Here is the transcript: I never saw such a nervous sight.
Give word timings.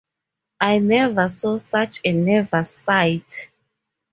I 0.59 0.79
never 0.79 1.29
saw 1.29 1.57
such 1.57 2.01
a 2.03 2.11
nervous 2.11 2.71
sight. 2.71 3.51